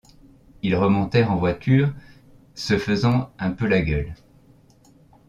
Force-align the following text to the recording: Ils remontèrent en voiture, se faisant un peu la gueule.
Ils 0.63 0.75
remontèrent 0.75 1.29
en 1.31 1.35
voiture, 1.37 1.93
se 2.55 2.79
faisant 2.79 3.31
un 3.37 3.51
peu 3.51 3.67
la 3.67 3.81
gueule. 3.81 4.15